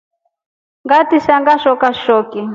Ini 0.03 0.85
ngatisha 0.87 1.33
Ngashoka 1.41 1.87
shoki. 2.03 2.41